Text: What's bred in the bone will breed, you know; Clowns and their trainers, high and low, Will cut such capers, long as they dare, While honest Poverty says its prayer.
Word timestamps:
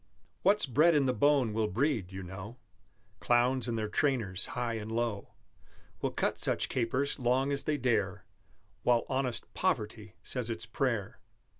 What's 0.41 0.65
bred 0.65 0.95
in 0.95 1.05
the 1.05 1.13
bone 1.13 1.53
will 1.53 1.67
breed, 1.67 2.11
you 2.11 2.23
know; 2.23 2.57
Clowns 3.19 3.67
and 3.67 3.77
their 3.77 3.87
trainers, 3.87 4.47
high 4.57 4.73
and 4.73 4.91
low, 4.91 5.35
Will 6.01 6.09
cut 6.09 6.39
such 6.39 6.69
capers, 6.69 7.19
long 7.19 7.51
as 7.51 7.65
they 7.65 7.77
dare, 7.77 8.25
While 8.81 9.03
honest 9.09 9.53
Poverty 9.53 10.15
says 10.23 10.49
its 10.49 10.65
prayer. 10.65 11.19